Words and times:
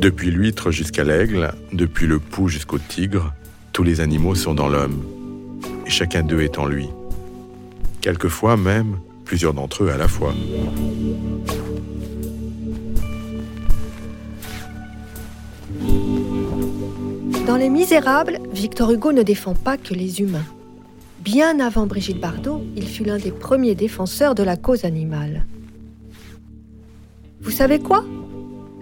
Depuis 0.00 0.30
l'huître 0.32 0.70
jusqu'à 0.72 1.04
l'aigle, 1.04 1.54
depuis 1.72 2.06
le 2.06 2.18
pou 2.18 2.48
jusqu'au 2.48 2.78
tigre, 2.78 3.32
tous 3.72 3.82
les 3.82 4.00
animaux 4.00 4.34
sont 4.34 4.54
dans 4.54 4.68
l'homme, 4.68 5.04
et 5.86 5.90
chacun 5.90 6.22
d'eux 6.22 6.40
est 6.40 6.58
en 6.58 6.66
lui. 6.66 6.88
Quelquefois 8.00 8.56
même, 8.56 8.98
plusieurs 9.32 9.54
d'entre 9.54 9.84
eux 9.84 9.90
à 9.90 9.96
la 9.96 10.08
fois. 10.08 10.34
Dans 17.46 17.56
Les 17.56 17.70
Misérables, 17.70 18.40
Victor 18.52 18.90
Hugo 18.90 19.10
ne 19.12 19.22
défend 19.22 19.54
pas 19.54 19.78
que 19.78 19.94
les 19.94 20.20
humains. 20.20 20.44
Bien 21.20 21.60
avant 21.60 21.86
Brigitte 21.86 22.20
Bardot, 22.20 22.60
il 22.76 22.86
fut 22.86 23.04
l'un 23.04 23.16
des 23.16 23.32
premiers 23.32 23.74
défenseurs 23.74 24.34
de 24.34 24.42
la 24.42 24.58
cause 24.58 24.84
animale. 24.84 25.46
Vous 27.40 27.52
savez 27.52 27.78
quoi? 27.78 28.04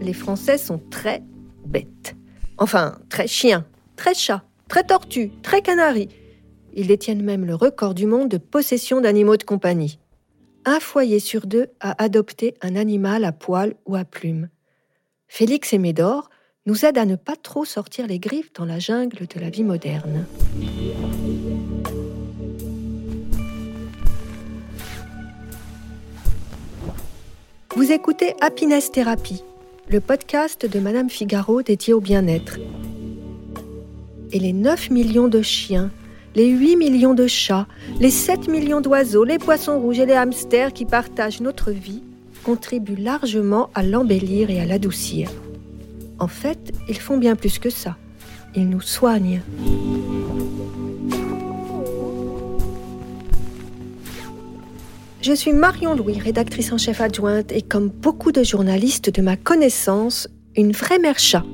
Les 0.01 0.15
Français 0.15 0.59
sont 0.59 0.81
très 0.91 1.23
bêtes. 1.65 2.17
Enfin, 2.59 2.97
très 3.09 3.28
chiens, 3.28 3.65
très 3.95 4.15
chats, 4.15 4.43
très 4.67 4.83
tortues, 4.83 5.31
très 5.45 5.62
canaris. 5.62 6.09
Ils 6.75 6.89
détiennent 6.89 7.23
même 7.23 7.45
le 7.45 7.55
record 7.55 7.95
du 7.95 8.06
monde 8.06 8.28
de 8.28 8.39
possession 8.39 9.01
d'animaux 9.01 9.37
de 9.37 9.45
compagnie. 9.45 10.01
Un 10.66 10.78
foyer 10.78 11.20
sur 11.20 11.47
deux 11.47 11.69
a 11.80 12.03
adopté 12.03 12.55
un 12.61 12.77
animal 12.77 13.25
à 13.25 13.33
poil 13.33 13.75
ou 13.86 13.97
à 13.97 14.05
plumes. 14.05 14.50
Félix 15.27 15.72
et 15.72 15.78
Médor 15.78 16.28
nous 16.66 16.84
aident 16.84 16.98
à 16.98 17.06
ne 17.06 17.16
pas 17.16 17.36
trop 17.36 17.64
sortir 17.64 18.06
les 18.06 18.19
griffes 18.19 18.53
dans 18.53 18.66
la 18.66 18.78
jungle 18.78 19.27
de 19.27 19.41
la 19.41 19.48
vie 19.48 19.64
moderne. 19.64 20.27
Vous 27.75 27.92
écoutez 27.92 28.34
Happiness 28.42 28.92
Therapy, 28.92 29.42
le 29.88 30.00
podcast 30.00 30.66
de 30.66 30.78
Madame 30.78 31.08
Figaro 31.08 31.62
dédié 31.62 31.94
au 31.94 32.00
bien-être. 32.00 32.58
Et 34.33 34.38
les 34.38 34.53
9 34.53 34.91
millions 34.91 35.28
de 35.28 35.41
chiens, 35.41 35.91
les 36.34 36.48
8 36.48 36.77
millions 36.77 37.14
de 37.14 37.27
chats, 37.27 37.67
les 37.98 38.11
7 38.11 38.48
millions 38.48 38.81
d'oiseaux, 38.81 39.25
les 39.25 39.39
poissons 39.39 39.81
rouges 39.81 39.98
et 39.98 40.06
les 40.06 40.14
hamsters 40.14 40.72
qui 40.72 40.84
partagent 40.84 41.41
notre 41.41 41.70
vie 41.70 42.03
contribuent 42.45 42.97
largement 42.97 43.70
à 43.75 43.83
l'embellir 43.83 44.50
et 44.50 44.61
à 44.61 44.64
l'adoucir. 44.64 45.31
En 46.19 46.28
fait, 46.28 46.72
ils 46.89 46.98
font 46.98 47.17
bien 47.17 47.34
plus 47.34 47.59
que 47.59 47.70
ça. 47.70 47.97
Ils 48.55 48.69
nous 48.69 48.81
soignent. 48.81 49.43
Je 55.22 55.32
suis 55.34 55.53
Marion 55.53 55.94
Louis, 55.94 56.19
rédactrice 56.19 56.72
en 56.72 56.78
chef 56.78 57.00
adjointe 57.00 57.53
et 57.53 57.60
comme 57.60 57.88
beaucoup 57.88 58.32
de 58.32 58.43
journalistes 58.43 59.10
de 59.10 59.21
ma 59.21 59.37
connaissance, 59.37 60.28
une 60.56 60.72
vraie 60.72 60.99
mère 60.99 61.19
chat. 61.19 61.44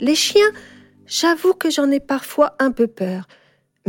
Les 0.00 0.16
chiens, 0.16 0.50
j'avoue 1.06 1.52
que 1.52 1.70
j'en 1.70 1.90
ai 1.90 2.00
parfois 2.00 2.56
un 2.58 2.72
peu 2.72 2.88
peur. 2.88 3.28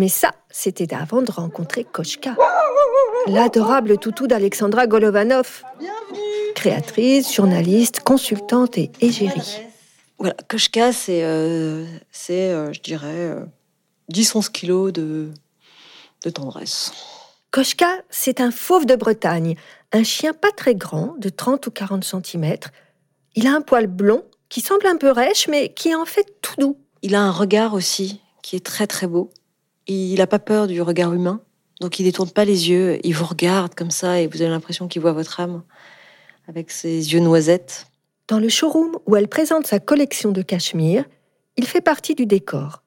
Mais 0.01 0.09
ça, 0.09 0.31
c'était 0.49 0.95
avant 0.95 1.21
de 1.21 1.31
rencontrer 1.31 1.83
Koshka, 1.83 2.35
l'adorable 3.27 3.99
toutou 3.99 4.25
d'Alexandra 4.25 4.87
Golovanov, 4.87 5.61
créatrice, 6.55 7.31
journaliste, 7.31 7.99
consultante 7.99 8.79
et 8.79 8.91
égérie. 8.99 9.61
Voilà, 10.17 10.33
Koshka, 10.49 10.91
c'est, 10.91 11.23
euh, 11.23 11.85
c'est 12.11 12.49
euh, 12.49 12.73
je 12.73 12.79
dirais, 12.81 13.09
euh, 13.13 13.45
10-11 14.11 14.49
kilos 14.49 14.91
de, 14.91 15.29
de 16.25 16.29
tendresse. 16.31 16.91
Koshka, 17.51 18.01
c'est 18.09 18.41
un 18.41 18.49
fauve 18.49 18.87
de 18.87 18.95
Bretagne, 18.95 19.55
un 19.91 20.03
chien 20.03 20.33
pas 20.33 20.51
très 20.51 20.73
grand, 20.73 21.13
de 21.19 21.29
30 21.29 21.67
ou 21.67 21.69
40 21.69 22.03
cm. 22.03 22.55
Il 23.35 23.45
a 23.45 23.53
un 23.53 23.61
poil 23.61 23.85
blond 23.85 24.23
qui 24.49 24.61
semble 24.61 24.87
un 24.87 24.97
peu 24.97 25.11
rêche, 25.11 25.47
mais 25.47 25.71
qui 25.71 25.89
est 25.89 25.95
en 25.95 26.05
fait 26.05 26.25
tout 26.41 26.55
doux. 26.57 26.79
Il 27.03 27.13
a 27.13 27.21
un 27.21 27.31
regard 27.31 27.75
aussi 27.75 28.19
qui 28.41 28.55
est 28.55 28.65
très 28.65 28.87
très 28.87 29.05
beau. 29.05 29.31
Il 29.87 30.15
n'a 30.17 30.27
pas 30.27 30.39
peur 30.39 30.67
du 30.67 30.81
regard 30.81 31.13
humain, 31.13 31.41
donc 31.79 31.99
il 31.99 32.03
détourne 32.03 32.29
pas 32.29 32.45
les 32.45 32.69
yeux. 32.69 32.99
Il 33.03 33.15
vous 33.15 33.25
regarde 33.25 33.75
comme 33.75 33.91
ça 33.91 34.19
et 34.19 34.27
vous 34.27 34.41
avez 34.41 34.51
l'impression 34.51 34.87
qu'il 34.87 35.01
voit 35.01 35.13
votre 35.13 35.39
âme 35.39 35.63
avec 36.47 36.71
ses 36.71 37.13
yeux 37.13 37.19
noisettes. 37.19 37.87
Dans 38.27 38.39
le 38.39 38.49
showroom 38.49 38.97
où 39.07 39.15
elle 39.15 39.27
présente 39.27 39.67
sa 39.67 39.79
collection 39.79 40.31
de 40.31 40.41
cachemire, 40.41 41.05
il 41.57 41.65
fait 41.65 41.81
partie 41.81 42.15
du 42.15 42.25
décor. 42.25 42.83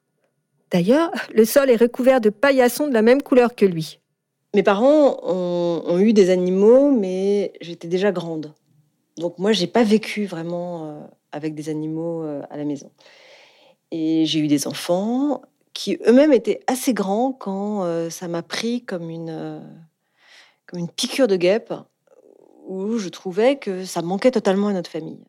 D'ailleurs, 0.71 1.11
le 1.33 1.45
sol 1.45 1.69
est 1.69 1.75
recouvert 1.75 2.21
de 2.21 2.29
paillassons 2.29 2.87
de 2.87 2.93
la 2.93 3.01
même 3.01 3.21
couleur 3.21 3.55
que 3.55 3.65
lui. 3.65 3.99
Mes 4.55 4.63
parents 4.63 5.19
ont, 5.23 5.83
ont 5.85 5.99
eu 5.99 6.13
des 6.13 6.29
animaux, 6.29 6.89
mais 6.91 7.53
j'étais 7.61 7.87
déjà 7.87 8.11
grande. 8.11 8.53
Donc 9.17 9.37
moi, 9.37 9.51
j'ai 9.51 9.67
pas 9.67 9.83
vécu 9.83 10.25
vraiment 10.25 10.89
euh, 10.89 10.99
avec 11.31 11.55
des 11.55 11.69
animaux 11.69 12.23
euh, 12.23 12.41
à 12.49 12.57
la 12.57 12.65
maison. 12.65 12.91
Et 13.91 14.25
j'ai 14.25 14.39
eu 14.39 14.47
des 14.47 14.67
enfants 14.67 15.41
qui 15.75 15.99
eux-mêmes 16.07 16.33
étaient 16.33 16.61
assez 16.65 16.95
grands 16.95 17.33
quand 17.33 17.83
euh, 17.83 18.09
ça 18.09 18.27
m'a 18.27 18.41
pris 18.41 18.83
comme 18.83 19.11
une, 19.11 19.29
euh, 19.29 19.59
comme 20.65 20.79
une 20.79 20.89
piqûre 20.89 21.27
de 21.27 21.35
guêpe 21.35 21.73
où 22.65 22.97
je 22.97 23.09
trouvais 23.09 23.57
que 23.57 23.85
ça 23.85 24.01
manquait 24.01 24.31
totalement 24.31 24.69
à 24.69 24.73
notre 24.73 24.89
famille. 24.89 25.23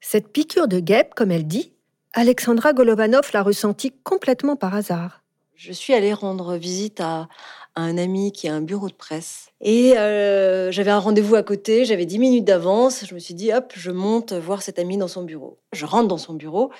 Cette 0.00 0.28
piqûre 0.28 0.68
de 0.68 0.80
guêpe, 0.80 1.14
comme 1.14 1.30
elle 1.30 1.46
dit, 1.46 1.72
Alexandra 2.12 2.74
Golovanov 2.74 3.30
l'a 3.32 3.42
ressentie 3.42 3.92
complètement 4.02 4.56
par 4.56 4.74
hasard. 4.74 5.22
Je 5.54 5.72
suis 5.72 5.94
allée 5.94 6.12
rendre 6.12 6.56
visite 6.56 7.00
à, 7.00 7.28
à 7.76 7.82
un 7.82 7.96
ami 7.96 8.32
qui 8.32 8.48
a 8.48 8.54
un 8.54 8.60
bureau 8.60 8.88
de 8.88 8.94
presse. 8.94 9.50
Et 9.60 9.96
euh, 9.96 10.72
j'avais 10.72 10.90
un 10.90 10.98
rendez-vous 10.98 11.36
à 11.36 11.44
côté, 11.44 11.84
j'avais 11.84 12.06
10 12.06 12.18
minutes 12.18 12.44
d'avance. 12.44 13.04
Je 13.06 13.14
me 13.14 13.20
suis 13.20 13.34
dit, 13.34 13.52
hop, 13.52 13.72
je 13.76 13.92
monte 13.92 14.32
voir 14.32 14.62
cet 14.62 14.80
ami 14.80 14.96
dans 14.96 15.08
son 15.08 15.22
bureau. 15.22 15.60
Je 15.72 15.86
rentre 15.86 16.08
dans 16.08 16.18
son 16.18 16.34
bureau 16.34 16.72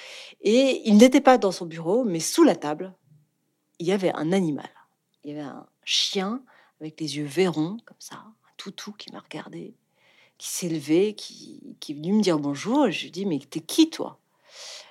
et 0.43 0.83
il 0.85 0.97
n'était 0.97 1.21
pas 1.21 1.39
dans 1.39 1.53
son 1.53 1.67
bureau, 1.67 2.05
mais 2.05 2.21
sous 2.21 2.43
la 2.43 2.57
table, 2.57 2.93
il 3.83 3.87
y 3.87 3.93
avait 3.93 4.13
un 4.15 4.31
animal. 4.31 4.71
Il 5.25 5.31
y 5.31 5.35
avait 5.35 5.43
un 5.43 5.67
chien 5.85 6.41
avec 6.81 7.01
les 7.01 7.17
yeux 7.17 7.25
verrons, 7.25 7.79
comme 7.85 7.97
ça, 7.99 8.15
un 8.15 8.35
toutou 8.57 8.93
qui 8.93 9.13
m'a 9.13 9.19
regardé, 9.19 9.75
qui 10.39 10.49
s'est 10.49 10.69
levé, 10.69 11.15
qui, 11.15 11.77
est 11.89 11.93
venu 11.93 12.13
me 12.13 12.23
dire 12.23 12.39
bonjour. 12.39 12.89
Je 12.91 13.03
lui 13.03 13.11
dis, 13.11 13.27
mais 13.27 13.41
t'es 13.41 13.59
qui, 13.59 13.91
toi? 13.91 14.21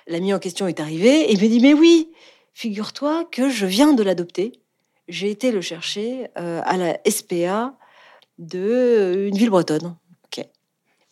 L'ami 0.06 0.34
en 0.34 0.38
question 0.38 0.66
est 0.66 0.78
arrivé 0.78 1.22
et 1.22 1.32
il 1.32 1.40
me 1.40 1.48
dit, 1.48 1.60
mais 1.60 1.72
oui, 1.72 2.12
figure-toi 2.52 3.24
que 3.24 3.48
je 3.48 3.64
viens 3.64 3.94
de 3.94 4.02
l'adopter. 4.02 4.52
J'ai 5.08 5.30
été 5.30 5.52
le 5.52 5.62
chercher 5.62 6.28
euh, 6.36 6.60
à 6.64 6.76
la 6.76 6.98
SPA 7.08 7.74
de 8.36 8.58
euh, 8.58 9.28
une 9.28 9.38
ville 9.38 9.50
bretonne. 9.50 9.96
Ok. 10.26 10.46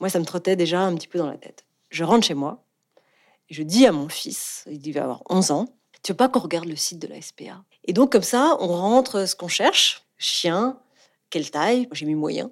Moi, 0.01 0.11
ça 0.11 0.19
me 0.19 0.27
trottait 0.27 0.57
déjà 0.57 0.83
un 0.83 0.95
petit 0.97 1.09
peu 1.09 1.19
dans 1.19 1.31
la 1.31 1.39
tête. 1.39 1.65
Je 1.89 2.05
rentre 2.05 2.27
chez 2.27 2.35
moi 2.35 2.63
et 3.49 3.55
je 3.55 3.63
dis 3.63 3.87
à 3.87 3.93
mon 3.93 4.11
fils, 4.11 4.65
il 4.71 4.83
devait 4.83 5.01
avoir 5.01 5.23
11 5.31 5.51
ans, 5.51 5.80
tu 6.03 6.13
veux 6.13 6.17
pas 6.17 6.29
qu'on 6.29 6.41
regarde 6.41 6.67
le 6.67 6.77
site 6.77 6.99
de 6.99 7.07
la 7.07 7.21
SPA 7.21 7.65
Et 7.85 7.93
donc, 7.93 8.13
comme 8.13 8.23
ça, 8.23 8.57
on 8.61 8.69
rentre 8.69 9.27
ce 9.29 9.37
qu'on 9.37 9.49
cherche 9.49 10.05
chien, 10.19 10.79
quelle 11.31 11.51
taille? 11.51 11.89
J'ai 11.93 12.07
mis 12.07 12.15
moyen. 12.15 12.51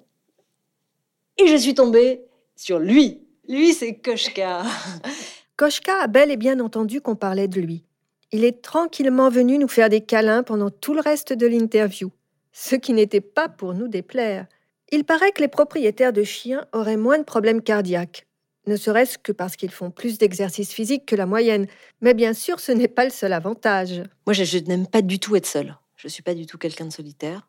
Et 1.37 1.47
je 1.47 1.55
suis 1.55 1.73
tombée 1.73 2.21
sur 2.55 2.79
lui. 2.79 3.21
Lui, 3.47 3.73
c'est 3.73 3.95
Koshka. 3.95 4.63
Koshka 5.57 6.03
a 6.03 6.07
bel 6.07 6.31
et 6.31 6.37
bien 6.37 6.59
entendu 6.59 7.01
qu'on 7.01 7.15
parlait 7.15 7.47
de 7.47 7.59
lui. 7.59 7.83
Il 8.31 8.43
est 8.43 8.61
tranquillement 8.61 9.29
venu 9.29 9.57
nous 9.57 9.67
faire 9.67 9.89
des 9.89 10.01
câlins 10.01 10.43
pendant 10.43 10.69
tout 10.69 10.93
le 10.93 11.01
reste 11.01 11.33
de 11.33 11.47
l'interview, 11.47 12.11
ce 12.51 12.75
qui 12.75 12.93
n'était 12.93 13.21
pas 13.21 13.49
pour 13.49 13.73
nous 13.73 13.87
déplaire. 13.87 14.45
Il 14.91 15.03
paraît 15.03 15.31
que 15.31 15.41
les 15.41 15.47
propriétaires 15.47 16.13
de 16.13 16.23
chiens 16.23 16.65
auraient 16.73 16.97
moins 16.97 17.17
de 17.17 17.23
problèmes 17.23 17.61
cardiaques, 17.61 18.27
ne 18.67 18.75
serait-ce 18.75 19.17
que 19.17 19.31
parce 19.31 19.55
qu'ils 19.55 19.71
font 19.71 19.91
plus 19.91 20.17
d'exercice 20.17 20.71
physique 20.71 21.05
que 21.05 21.15
la 21.15 21.25
moyenne. 21.25 21.67
Mais 22.01 22.13
bien 22.13 22.33
sûr, 22.33 22.59
ce 22.59 22.71
n'est 22.71 22.87
pas 22.87 23.05
le 23.05 23.09
seul 23.09 23.33
avantage. 23.33 24.03
Moi, 24.25 24.33
je, 24.33 24.57
n'aime 24.59 24.87
pas 24.87 25.01
du 25.01 25.19
tout 25.19 25.35
être 25.35 25.45
seule. 25.45 25.77
Je 25.95 26.07
suis 26.07 26.23
pas 26.23 26.33
du 26.33 26.45
tout 26.45 26.57
quelqu'un 26.57 26.85
de 26.85 26.91
solitaire. 26.91 27.47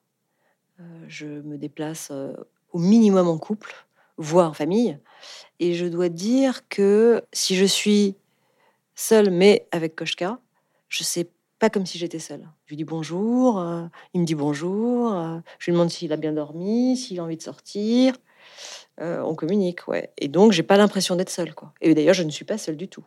Euh, 0.81 0.85
je 1.09 1.27
me 1.27 1.59
déplace 1.59 2.09
euh, 2.11 2.33
au 2.73 2.79
minimum 2.79 3.29
en 3.29 3.39
couple, 3.39 3.75
voire 4.17 4.51
en 4.51 4.55
famille. 4.55 4.99
Et 5.59 5.75
je 5.75 5.87
dois 5.87 6.09
dire 6.09 6.67
que 6.69 7.23
si 7.33 7.57
je 7.57 7.65
suis 7.65 8.17
seule, 8.95 9.31
mais 9.31 9.69
avec 9.73 9.95
Koshka, 9.95 10.39
je 10.89 11.05
sais 11.05 11.29
pas 11.59 11.71
comme 11.71 11.85
si 11.85 11.99
j'étais 11.99 12.19
seule. 12.19 12.49
Je 12.65 12.71
lui 12.71 12.77
dis 12.77 12.85
bonjour, 12.85 13.59
euh, 13.59 13.85
il 14.15 14.23
me 14.23 14.27
dit 14.27 14.35
bonjour, 14.35 15.13
je 15.59 15.67
lui 15.67 15.73
demande 15.73 15.91
s'il 15.91 16.13
a 16.13 16.17
bien 16.17 16.33
dormi, 16.33 16.97
s'il 16.97 17.21
a 17.21 17.25
envie 17.25 17.37
de 17.37 17.43
sortir. 17.43 18.15
Euh, 19.01 19.21
on 19.23 19.35
communique, 19.35 19.89
ouais. 19.89 20.13
Et 20.19 20.29
donc, 20.29 20.53
j'ai 20.53 20.63
pas 20.63 20.77
l'impression 20.77 21.17
d'être 21.17 21.31
seule, 21.31 21.55
quoi. 21.55 21.73
Et 21.81 21.95
d'ailleurs, 21.95 22.15
je 22.15 22.23
ne 22.23 22.31
suis 22.31 22.45
pas 22.45 22.59
seule 22.59 22.77
du 22.77 22.89
tout. 22.89 23.05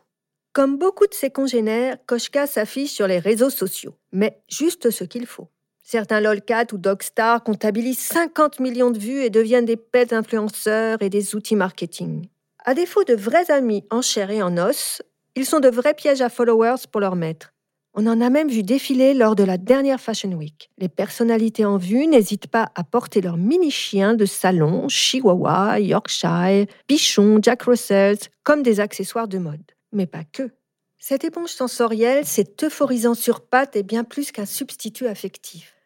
Comme 0.52 0.78
beaucoup 0.78 1.06
de 1.06 1.14
ses 1.14 1.30
congénères, 1.30 1.96
Koshka 2.06 2.46
s'affiche 2.46 2.92
sur 2.92 3.06
les 3.06 3.18
réseaux 3.18 3.50
sociaux, 3.50 3.94
mais 4.12 4.40
juste 4.48 4.90
ce 4.90 5.04
qu'il 5.04 5.26
faut. 5.26 5.48
Certains 5.82 6.20
lolcat 6.20 6.66
ou 6.72 6.78
dogstar 6.78 7.42
comptabilisent 7.42 7.98
50 7.98 8.60
millions 8.60 8.90
de 8.90 8.98
vues 8.98 9.22
et 9.22 9.30
deviennent 9.30 9.64
des 9.64 9.76
pets 9.76 10.12
influenceurs 10.12 11.02
et 11.02 11.10
des 11.10 11.34
outils 11.34 11.56
marketing. 11.56 12.28
À 12.64 12.74
défaut 12.74 13.04
de 13.04 13.14
vrais 13.14 13.50
amis 13.50 13.84
en 13.90 14.00
chair 14.00 14.30
et 14.30 14.42
en 14.42 14.56
os, 14.56 15.02
ils 15.36 15.44
sont 15.44 15.60
de 15.60 15.68
vrais 15.68 15.94
pièges 15.94 16.22
à 16.22 16.30
followers 16.30 16.86
pour 16.90 17.00
leur 17.00 17.16
maître. 17.16 17.53
On 17.96 18.08
en 18.08 18.20
a 18.20 18.28
même 18.28 18.48
vu 18.48 18.64
défiler 18.64 19.14
lors 19.14 19.36
de 19.36 19.44
la 19.44 19.56
dernière 19.56 20.00
Fashion 20.00 20.32
Week. 20.32 20.68
Les 20.78 20.88
personnalités 20.88 21.64
en 21.64 21.76
vue 21.76 22.08
n'hésitent 22.08 22.48
pas 22.48 22.72
à 22.74 22.82
porter 22.82 23.20
leurs 23.20 23.36
mini-chiens 23.36 24.14
de 24.14 24.24
salon, 24.26 24.88
Chihuahua, 24.88 25.78
Yorkshire, 25.78 26.66
Bichon, 26.88 27.38
Jack 27.40 27.62
Russell, 27.62 28.18
comme 28.42 28.64
des 28.64 28.80
accessoires 28.80 29.28
de 29.28 29.38
mode. 29.38 29.62
Mais 29.92 30.06
pas 30.06 30.24
que. 30.24 30.50
Cette 30.98 31.22
éponge 31.22 31.50
sensorielle, 31.50 32.26
cet 32.26 32.64
euphorisant 32.64 33.14
sur 33.14 33.42
pattes 33.42 33.76
est 33.76 33.84
bien 33.84 34.02
plus 34.02 34.32
qu'un 34.32 34.46
substitut 34.46 35.06
affectif. 35.06 35.76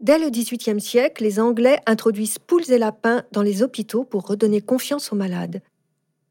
Dès 0.00 0.18
le 0.18 0.28
XVIIIe 0.28 0.82
siècle, 0.82 1.22
les 1.22 1.40
Anglais 1.40 1.80
introduisent 1.86 2.38
poules 2.38 2.70
et 2.70 2.76
lapins 2.76 3.22
dans 3.32 3.40
les 3.40 3.62
hôpitaux 3.62 4.04
pour 4.04 4.26
redonner 4.26 4.60
confiance 4.60 5.14
aux 5.14 5.16
malades. 5.16 5.62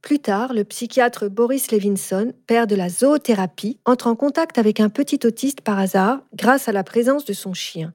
Plus 0.03 0.19
tard, 0.19 0.53
le 0.53 0.65
psychiatre 0.65 1.29
Boris 1.29 1.71
Levinson, 1.71 2.33
père 2.45 2.67
de 2.67 2.75
la 2.75 2.89
zoothérapie, 2.89 3.79
entre 3.85 4.07
en 4.07 4.17
contact 4.17 4.57
avec 4.57 4.81
un 4.81 4.89
petit 4.89 5.21
autiste 5.25 5.61
par 5.61 5.79
hasard 5.79 6.19
grâce 6.35 6.67
à 6.67 6.73
la 6.73 6.83
présence 6.83 7.23
de 7.23 7.31
son 7.31 7.53
chien. 7.53 7.93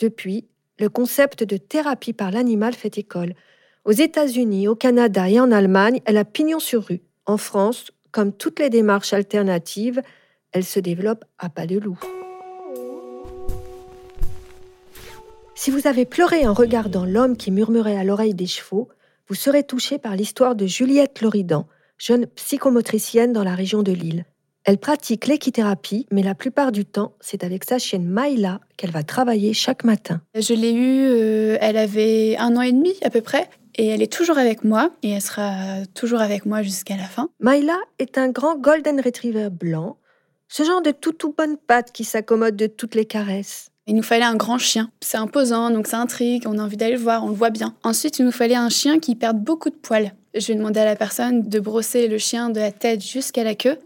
Depuis, 0.00 0.48
le 0.80 0.88
concept 0.88 1.44
de 1.44 1.56
thérapie 1.56 2.12
par 2.12 2.32
l'animal 2.32 2.74
fait 2.74 2.98
école. 2.98 3.34
Aux 3.84 3.92
États-Unis, 3.92 4.66
au 4.66 4.74
Canada 4.74 5.30
et 5.30 5.38
en 5.38 5.52
Allemagne, 5.52 6.00
elle 6.06 6.16
a 6.16 6.24
pignon 6.24 6.58
sur 6.58 6.86
rue. 6.86 7.02
En 7.24 7.36
France, 7.36 7.92
comme 8.10 8.32
toutes 8.32 8.58
les 8.58 8.68
démarches 8.68 9.12
alternatives, 9.12 10.02
elle 10.50 10.64
se 10.64 10.80
développe 10.80 11.24
à 11.38 11.50
pas 11.50 11.68
de 11.68 11.78
loup. 11.78 12.00
Si 15.54 15.70
vous 15.70 15.86
avez 15.86 16.04
pleuré 16.04 16.48
en 16.48 16.52
regardant 16.52 17.04
l'homme 17.04 17.36
qui 17.36 17.52
murmurait 17.52 17.96
à 17.96 18.02
l'oreille 18.02 18.34
des 18.34 18.48
chevaux, 18.48 18.88
vous 19.28 19.34
serez 19.34 19.64
touché 19.64 19.98
par 19.98 20.16
l'histoire 20.16 20.54
de 20.54 20.66
Juliette 20.66 21.20
Loridan, 21.20 21.66
jeune 21.98 22.26
psychomotricienne 22.26 23.32
dans 23.32 23.44
la 23.44 23.54
région 23.54 23.82
de 23.82 23.92
Lille. 23.92 24.24
Elle 24.64 24.78
pratique 24.78 25.26
l'équithérapie, 25.26 26.06
mais 26.10 26.22
la 26.22 26.34
plupart 26.34 26.72
du 26.72 26.86
temps, 26.86 27.14
c'est 27.20 27.44
avec 27.44 27.64
sa 27.64 27.78
chienne 27.78 28.08
Maïla 28.08 28.60
qu'elle 28.76 28.90
va 28.90 29.02
travailler 29.02 29.52
chaque 29.52 29.84
matin. 29.84 30.22
Je 30.34 30.54
l'ai 30.54 30.72
eue, 30.72 31.06
euh, 31.06 31.58
elle 31.60 31.76
avait 31.76 32.36
un 32.38 32.56
an 32.56 32.62
et 32.62 32.72
demi 32.72 32.94
à 33.02 33.10
peu 33.10 33.20
près, 33.20 33.48
et 33.76 33.88
elle 33.88 34.02
est 34.02 34.12
toujours 34.12 34.38
avec 34.38 34.64
moi, 34.64 34.90
et 35.02 35.10
elle 35.10 35.20
sera 35.20 35.84
toujours 35.94 36.20
avec 36.20 36.46
moi 36.46 36.62
jusqu'à 36.62 36.96
la 36.96 37.04
fin. 37.04 37.28
Maïla 37.40 37.78
est 37.98 38.16
un 38.16 38.30
grand 38.30 38.56
golden 38.56 39.00
retriever 39.00 39.50
blanc, 39.50 39.98
ce 40.48 40.62
genre 40.62 40.82
de 40.82 40.92
toutou 40.92 41.34
bonne 41.36 41.56
patte 41.58 41.92
qui 41.92 42.04
s'accommode 42.04 42.56
de 42.56 42.66
toutes 42.66 42.94
les 42.94 43.06
caresses. 43.06 43.70
Il 43.86 43.94
nous 43.94 44.02
fallait 44.02 44.24
un 44.24 44.36
grand 44.36 44.58
chien. 44.58 44.90
C'est 45.00 45.18
imposant, 45.18 45.70
donc 45.70 45.86
ça 45.86 46.00
intrigue, 46.00 46.44
on 46.46 46.58
a 46.58 46.62
envie 46.62 46.76
d'aller 46.76 46.94
le 46.94 46.98
voir, 46.98 47.24
on 47.24 47.28
le 47.28 47.34
voit 47.34 47.50
bien. 47.50 47.74
Ensuite, 47.82 48.18
il 48.18 48.24
nous 48.24 48.32
fallait 48.32 48.54
un 48.54 48.70
chien 48.70 48.98
qui 48.98 49.14
perde 49.14 49.38
beaucoup 49.38 49.68
de 49.68 49.74
poils. 49.74 50.12
Je 50.34 50.46
vais 50.46 50.54
demander 50.54 50.80
à 50.80 50.84
la 50.84 50.96
personne 50.96 51.42
de 51.42 51.60
brosser 51.60 52.08
le 52.08 52.18
chien 52.18 52.50
de 52.50 52.60
la 52.60 52.72
tête 52.72 53.04
jusqu'à 53.04 53.44
la 53.44 53.54
queue. 53.54 53.78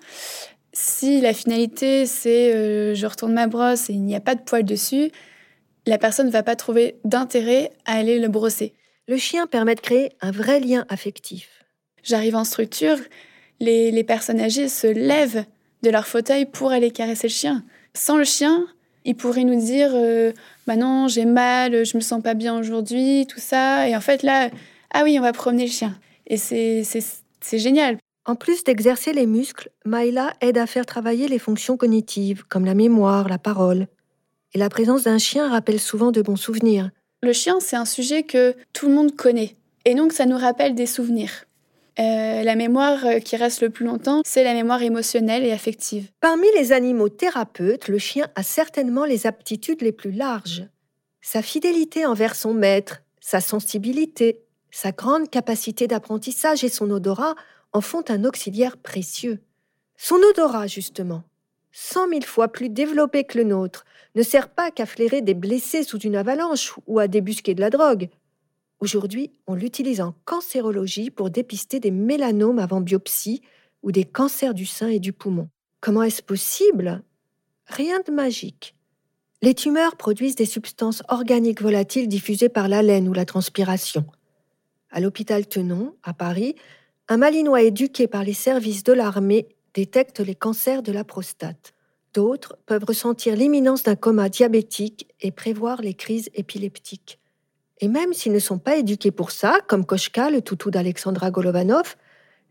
Si 0.73 1.21
la 1.21 1.35
finalité 1.35 2.07
c'est 2.07 2.55
euh, 2.55 2.95
je 2.95 3.07
retourne 3.07 3.33
ma 3.33 3.49
brosse 3.49 3.91
et 3.91 3.95
il 3.95 4.03
n'y 4.03 4.15
a 4.15 4.21
pas 4.21 4.37
de 4.37 4.41
poils 4.41 4.65
dessus, 4.65 5.11
la 5.87 5.99
personne 5.99 6.27
ne 6.27 6.33
va 6.33 6.43
pas 6.43 6.55
trouver 6.55 6.97
d'intérêt 7.05 7.73
à 7.85 7.95
aller 7.95 8.19
le 8.21 8.29
brosser. 8.29 8.75
Le 9.09 9.17
chien 9.17 9.47
permet 9.47 9.75
de 9.75 9.81
créer 9.81 10.13
un 10.21 10.31
vrai 10.31 10.61
lien 10.61 10.87
affectif. 10.89 11.65
J'arrive 12.05 12.37
en 12.37 12.45
structure, 12.45 12.99
les, 13.59 13.91
les 13.91 14.05
personnes 14.05 14.41
âgées 14.41 14.69
se 14.69 14.87
lèvent 14.87 15.45
de 15.83 15.91
leur 15.91 16.07
fauteuil 16.07 16.47
pour 16.47 16.71
aller 16.71 16.91
caresser 16.91 17.27
le 17.27 17.33
chien. 17.33 17.65
Sans 17.95 18.17
le 18.17 18.25
chien, 18.25 18.67
il 19.05 19.17
pourrait 19.17 19.45
nous 19.45 19.61
dire 19.61 19.91
euh, 19.95 20.33
bah 20.67 20.77
non, 20.77 21.09
j'ai 21.09 21.25
mal, 21.25 21.85
je 21.85 21.97
me 21.97 22.03
sens 22.03 22.23
pas 22.23 22.35
bien 22.35 22.59
aujourd'hui, 22.59 23.27
tout 23.27 23.41
ça. 23.41 23.89
Et 23.89 23.97
en 23.97 24.01
fait, 24.01 24.23
là, 24.23 24.51
ah 24.93 25.03
oui, 25.05 25.17
on 25.19 25.23
va 25.23 25.33
promener 25.33 25.67
le 25.67 25.71
chien. 25.71 25.99
Et 26.27 26.37
c'est 26.37 27.59
génial. 27.59 27.99
En 28.27 28.37
plus 28.37 28.63
d'exercer 28.63 29.15
les 29.15 29.27
muscles, 29.27 29.71
Maïla 29.87 30.35
aide 30.43 30.59
à 30.59 30.67
faire 30.67 30.85
travailler 30.85 31.29
les 31.29 31.39
fonctions 31.39 31.79
cognitives, 31.79 32.45
comme 32.47 32.67
la 32.67 32.75
mémoire, 32.75 33.29
la 33.29 33.39
parole. 33.39 33.87
Et 34.53 34.59
la 34.59 34.69
présence 34.69 35.05
d'un 35.05 35.19
chien 35.19 35.49
rappelle 35.49 35.81
souvent 35.81 36.13
de 36.13 36.21
bons 36.21 36.37
souvenirs. 36.37 36.91
Le 37.23 37.33
chien, 37.33 37.59
c'est 37.61 37.77
un 37.77 37.87
sujet 37.87 38.23
que 38.23 38.55
tout 38.75 38.89
le 38.89 38.95
monde 38.95 39.17
connaît. 39.17 39.57
Et 39.85 39.95
donc, 39.95 40.13
ça 40.13 40.27
nous 40.27 40.37
rappelle 40.37 40.75
des 40.75 40.87
souvenirs. 40.87 41.48
Euh, 42.01 42.43
la 42.45 42.55
mémoire 42.55 43.05
euh, 43.05 43.19
qui 43.19 43.37
reste 43.37 43.61
le 43.61 43.71
plus 43.71 43.85
longtemps, 43.85 44.23
c'est 44.25 44.45
la 44.45 44.55
mémoire 44.55 44.83
émotionnelle 44.83 45.45
et 45.45 45.51
affective. 45.51 46.11
Parmi 46.21 46.47
les 46.55 46.73
animaux 46.73 47.09
thérapeutes, 47.09 47.89
le 47.89 47.99
chien 47.99 48.29
a 48.37 48.45
certainement 48.45 49.05
les 49.05 49.27
aptitudes 49.27 49.83
les 49.83 49.91
plus 49.91 50.13
larges. 50.13 50.65
Sa 51.21 51.43
fidélité 51.43 52.07
envers 52.07 52.37
son 52.37 52.55
maître, 52.55 53.03
sa 53.21 53.41
sensibilité, 53.41 54.41
sa 54.71 54.93
grande 54.93 55.29
capacité 55.29 55.89
d'apprentissage 55.89 56.63
et 56.63 56.69
son 56.69 56.89
odorat 56.91 57.35
en 57.73 57.81
font 57.81 58.05
un 58.09 58.25
auxiliaire 58.25 58.77
précieux. 58.77 59.41
Son 59.97 60.17
odorat, 60.31 60.69
justement, 60.69 61.25
cent 61.73 62.07
mille 62.07 62.25
fois 62.25 62.47
plus 62.49 62.69
développé 62.69 63.25
que 63.25 63.39
le 63.39 63.45
nôtre, 63.45 63.85
ne 64.15 64.23
sert 64.23 64.49
pas 64.49 64.71
qu'à 64.71 64.87
flairer 64.87 65.21
des 65.21 65.35
blessés 65.35 65.83
sous 65.83 65.99
une 65.99 66.17
avalanche 66.17 66.75
ou 66.87 67.01
à 67.01 67.09
débusquer 67.09 67.55
de 67.55 67.61
la 67.61 67.71
drogue. 67.71 68.09
Aujourd'hui, 68.81 69.33
on 69.49 69.55
l'utilise 69.55 70.01
en 70.01 70.15
cancérologie 70.25 71.11
pour 71.11 71.31
dépister 71.31 71.81
des 71.81 71.91
mélanomes 71.91 72.61
avant 72.61 72.81
biopsie 72.81 73.43
ou 73.83 73.91
des 73.91 74.05
cancers 74.05 74.55
du 74.55 74.67
sein 74.67 74.89
et 74.89 75.01
du 75.01 75.13
poumon. 75.13 75.49
Comment 75.81 76.05
est-ce 76.05 76.23
possible? 76.23 77.03
Rien 77.67 78.01
de 78.07 78.13
magique. 78.13 78.77
Les 79.43 79.55
tumeurs 79.55 79.97
produisent 79.97 80.37
des 80.37 80.47
substances 80.47 81.03
organiques 81.09 81.63
volatiles 81.63 82.09
diffusées 82.09 82.49
par 82.49 82.69
l'haleine 82.69 83.09
ou 83.09 83.13
la 83.13 83.25
transpiration. 83.25 84.05
À 84.91 85.01
l'hôpital 85.01 85.47
Tenon, 85.47 85.95
à 86.03 86.15
Paris, 86.15 86.55
un 87.09 87.17
Malinois 87.17 87.63
éduqué 87.63 88.07
par 88.07 88.25
les 88.25 88.33
services 88.33 88.85
de 88.85 88.93
l'armée 88.93 89.49
détecte 89.75 90.21
les 90.21 90.35
cancers 90.35 90.83
de 90.83 90.93
la 90.93 91.05
prostate. 91.05 91.73
D'autres 92.15 92.59
peuvent 92.67 92.85
ressentir 92.85 93.37
l'imminence 93.37 93.83
d'un 93.83 93.97
coma 93.97 94.29
diabétique 94.29 95.09
et 95.21 95.31
prévoir 95.31 95.83
les 95.83 95.95
crises 95.95 96.31
épileptiques. 96.35 97.19
Et 97.81 97.89
même 97.89 98.13
s'ils 98.13 98.33
ne 98.33 98.39
sont 98.39 98.59
pas 98.59 98.77
éduqués 98.77 99.11
pour 99.11 99.31
ça, 99.31 99.61
comme 99.69 99.87
Koshka, 99.87 100.31
le 100.31 100.43
toutou 100.43 100.71
d'Alexandra 100.71 101.31
Golovanov, 101.31 101.97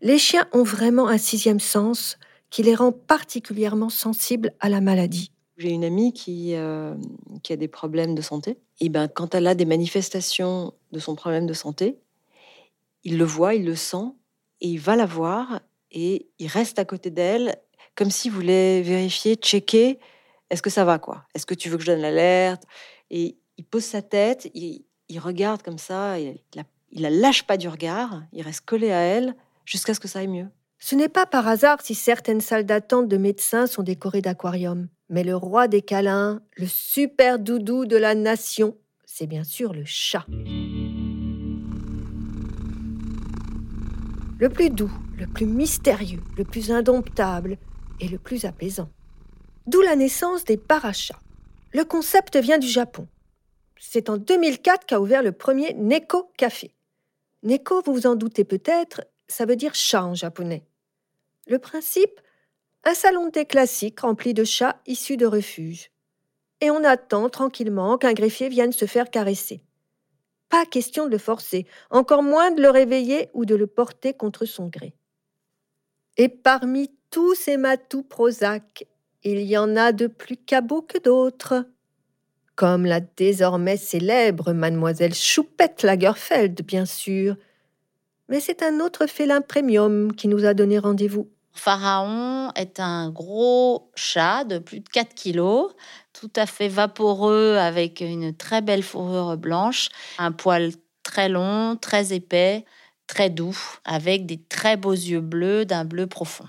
les 0.00 0.18
chiens 0.18 0.46
ont 0.52 0.62
vraiment 0.62 1.08
un 1.08 1.18
sixième 1.18 1.60
sens 1.60 2.18
qui 2.50 2.62
les 2.62 2.74
rend 2.74 2.92
particulièrement 2.92 3.90
sensibles 3.90 4.52
à 4.60 4.68
la 4.68 4.80
maladie. 4.80 5.32
J'ai 5.58 5.70
une 5.70 5.84
amie 5.84 6.12
qui, 6.12 6.54
euh, 6.54 6.94
qui 7.42 7.52
a 7.52 7.56
des 7.56 7.68
problèmes 7.68 8.14
de 8.14 8.22
santé. 8.22 8.58
Et 8.80 8.88
ben, 8.88 9.08
quand 9.08 9.34
elle 9.34 9.46
a 9.46 9.54
des 9.54 9.64
manifestations 9.64 10.72
de 10.92 10.98
son 10.98 11.14
problème 11.14 11.46
de 11.46 11.52
santé, 11.52 11.98
il 13.04 13.18
le 13.18 13.24
voit, 13.24 13.54
il 13.54 13.64
le 13.64 13.74
sent, 13.74 14.14
et 14.60 14.68
il 14.68 14.78
va 14.78 14.96
la 14.96 15.06
voir, 15.06 15.60
et 15.90 16.28
il 16.38 16.46
reste 16.46 16.78
à 16.78 16.84
côté 16.84 17.10
d'elle, 17.10 17.56
comme 17.96 18.10
s'il 18.10 18.30
voulait 18.30 18.82
vérifier, 18.82 19.34
checker, 19.34 19.98
est-ce 20.50 20.62
que 20.62 20.70
ça 20.70 20.84
va, 20.84 20.98
quoi? 20.98 21.24
Est-ce 21.34 21.44
que 21.44 21.54
tu 21.54 21.68
veux 21.68 21.76
que 21.76 21.82
je 21.82 21.90
donne 21.90 22.00
l'alerte? 22.00 22.62
Et 23.10 23.36
il 23.56 23.64
pose 23.64 23.84
sa 23.84 24.02
tête, 24.02 24.48
il 25.08 25.18
regarde 25.18 25.62
comme 25.62 25.78
ça, 25.78 26.18
il 26.18 26.38
la, 26.92 27.10
lâche 27.10 27.44
pas 27.44 27.56
du 27.56 27.68
regard, 27.68 28.22
il 28.32 28.42
reste 28.42 28.64
collé 28.64 28.90
à 28.90 29.00
elle 29.00 29.34
jusqu'à 29.64 29.94
ce 29.94 30.00
que 30.00 30.08
ça 30.08 30.20
aille 30.20 30.28
mieux. 30.28 30.48
Ce 30.78 30.94
n'est 30.94 31.08
pas 31.08 31.26
par 31.26 31.48
hasard 31.48 31.80
si 31.82 31.94
certaines 31.94 32.40
salles 32.40 32.64
d'attente 32.64 33.08
de 33.08 33.16
médecins 33.16 33.66
sont 33.66 33.82
décorées 33.82 34.22
d'aquariums. 34.22 34.88
Mais 35.10 35.24
le 35.24 35.34
roi 35.34 35.66
des 35.66 35.82
câlins, 35.82 36.40
le 36.56 36.66
super 36.66 37.38
doudou 37.38 37.86
de 37.86 37.96
la 37.96 38.14
nation, 38.14 38.76
c'est 39.04 39.26
bien 39.26 39.42
sûr 39.42 39.72
le 39.72 39.84
chat. 39.84 40.24
Le 44.38 44.48
plus 44.48 44.70
doux, 44.70 44.92
le 45.16 45.26
plus 45.26 45.46
mystérieux, 45.46 46.22
le 46.36 46.44
plus 46.44 46.70
indomptable 46.70 47.58
et 48.00 48.06
le 48.06 48.18
plus 48.18 48.44
apaisant. 48.44 48.88
D'où 49.66 49.80
la 49.80 49.96
naissance 49.96 50.44
des 50.44 50.56
parachats. 50.56 51.18
Le 51.72 51.84
concept 51.84 52.36
vient 52.36 52.58
du 52.58 52.68
Japon. 52.68 53.08
C'est 53.80 54.10
en 54.10 54.16
2004 54.16 54.86
qu'a 54.86 55.00
ouvert 55.00 55.22
le 55.22 55.32
premier 55.32 55.74
Neko 55.74 56.30
Café. 56.36 56.74
Neko, 57.42 57.82
vous 57.84 57.92
vous 57.94 58.06
en 58.06 58.16
doutez 58.16 58.44
peut-être, 58.44 59.02
ça 59.28 59.46
veut 59.46 59.56
dire 59.56 59.74
chat 59.74 60.04
en 60.04 60.14
japonais. 60.14 60.64
Le 61.46 61.58
principe 61.58 62.20
Un 62.84 62.94
salon 62.94 63.26
de 63.26 63.30
thé 63.30 63.46
classique 63.46 64.00
rempli 64.00 64.34
de 64.34 64.44
chats 64.44 64.80
issus 64.86 65.16
de 65.16 65.26
refuges. 65.26 65.90
Et 66.60 66.70
on 66.70 66.82
attend 66.82 67.28
tranquillement 67.28 67.98
qu'un 67.98 68.12
greffier 68.12 68.48
vienne 68.48 68.72
se 68.72 68.86
faire 68.86 69.10
caresser. 69.10 69.62
Pas 70.48 70.66
question 70.66 71.06
de 71.06 71.10
le 71.10 71.18
forcer, 71.18 71.66
encore 71.90 72.22
moins 72.22 72.50
de 72.50 72.62
le 72.62 72.70
réveiller 72.70 73.28
ou 73.34 73.44
de 73.44 73.54
le 73.54 73.66
porter 73.66 74.14
contre 74.14 74.44
son 74.44 74.66
gré. 74.66 74.94
Et 76.16 76.28
parmi 76.28 76.90
tous 77.10 77.34
ces 77.34 77.56
matous 77.56 78.02
Prozac, 78.02 78.86
il 79.22 79.40
y 79.42 79.56
en 79.56 79.76
a 79.76 79.92
de 79.92 80.06
plus 80.06 80.36
cabots 80.36 80.82
que 80.82 80.98
d'autres, 80.98 81.64
comme 82.58 82.86
la 82.86 82.98
désormais 82.98 83.76
célèbre 83.76 84.52
mademoiselle 84.52 85.14
Choupette 85.14 85.84
Lagerfeld, 85.84 86.60
bien 86.62 86.86
sûr. 86.86 87.36
Mais 88.28 88.40
c'est 88.40 88.64
un 88.64 88.80
autre 88.80 89.06
félin 89.06 89.40
premium 89.40 90.12
qui 90.12 90.26
nous 90.26 90.44
a 90.44 90.54
donné 90.54 90.80
rendez-vous. 90.80 91.30
Pharaon 91.52 92.50
est 92.56 92.80
un 92.80 93.10
gros 93.10 93.92
chat 93.94 94.42
de 94.42 94.58
plus 94.58 94.80
de 94.80 94.88
4 94.88 95.14
kilos, 95.14 95.72
tout 96.12 96.32
à 96.34 96.46
fait 96.46 96.66
vaporeux 96.66 97.54
avec 97.54 98.00
une 98.00 98.34
très 98.34 98.60
belle 98.60 98.82
fourrure 98.82 99.36
blanche, 99.36 99.90
un 100.18 100.32
poil 100.32 100.72
très 101.04 101.28
long, 101.28 101.76
très 101.76 102.12
épais, 102.12 102.64
très 103.06 103.30
doux, 103.30 103.56
avec 103.84 104.26
des 104.26 104.42
très 104.42 104.76
beaux 104.76 104.90
yeux 104.90 105.20
bleus 105.20 105.64
d'un 105.64 105.84
bleu 105.84 106.08
profond. 106.08 106.46